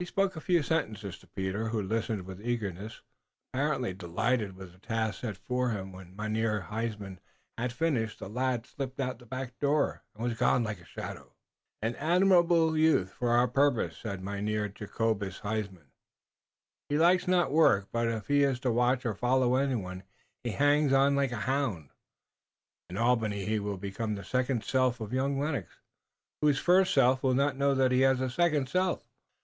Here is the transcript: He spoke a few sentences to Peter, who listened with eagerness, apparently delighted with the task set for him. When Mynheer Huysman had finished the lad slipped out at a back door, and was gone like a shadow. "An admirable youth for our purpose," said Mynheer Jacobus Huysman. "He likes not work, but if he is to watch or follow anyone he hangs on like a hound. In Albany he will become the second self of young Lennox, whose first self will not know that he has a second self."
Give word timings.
He 0.00 0.04
spoke 0.04 0.36
a 0.36 0.40
few 0.40 0.62
sentences 0.62 1.18
to 1.18 1.26
Peter, 1.26 1.70
who 1.70 1.82
listened 1.82 2.22
with 2.22 2.40
eagerness, 2.40 3.00
apparently 3.52 3.92
delighted 3.92 4.54
with 4.54 4.70
the 4.72 4.78
task 4.78 5.22
set 5.22 5.36
for 5.36 5.70
him. 5.70 5.90
When 5.90 6.14
Mynheer 6.14 6.60
Huysman 6.70 7.18
had 7.58 7.72
finished 7.72 8.20
the 8.20 8.28
lad 8.28 8.64
slipped 8.64 9.00
out 9.00 9.16
at 9.16 9.22
a 9.22 9.26
back 9.26 9.58
door, 9.58 10.04
and 10.14 10.22
was 10.22 10.38
gone 10.38 10.62
like 10.62 10.80
a 10.80 10.84
shadow. 10.84 11.34
"An 11.82 11.96
admirable 11.96 12.76
youth 12.78 13.10
for 13.12 13.30
our 13.30 13.48
purpose," 13.48 13.98
said 13.98 14.22
Mynheer 14.22 14.68
Jacobus 14.68 15.40
Huysman. 15.40 15.90
"He 16.88 16.96
likes 16.96 17.26
not 17.26 17.50
work, 17.50 17.88
but 17.90 18.06
if 18.06 18.28
he 18.28 18.44
is 18.44 18.60
to 18.60 18.70
watch 18.70 19.04
or 19.04 19.16
follow 19.16 19.56
anyone 19.56 20.04
he 20.44 20.50
hangs 20.50 20.92
on 20.92 21.16
like 21.16 21.32
a 21.32 21.38
hound. 21.40 21.90
In 22.88 22.96
Albany 22.96 23.44
he 23.46 23.58
will 23.58 23.78
become 23.78 24.14
the 24.14 24.22
second 24.22 24.62
self 24.62 25.00
of 25.00 25.12
young 25.12 25.40
Lennox, 25.40 25.80
whose 26.40 26.60
first 26.60 26.94
self 26.94 27.24
will 27.24 27.34
not 27.34 27.56
know 27.56 27.74
that 27.74 27.90
he 27.90 28.02
has 28.02 28.20
a 28.20 28.30
second 28.30 28.68
self." 28.68 29.04